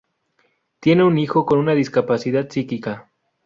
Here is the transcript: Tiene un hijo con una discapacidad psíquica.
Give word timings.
Tiene 0.79 1.03
un 1.03 1.19
hijo 1.19 1.45
con 1.45 1.59
una 1.59 1.75
discapacidad 1.75 2.49
psíquica. 2.49 3.11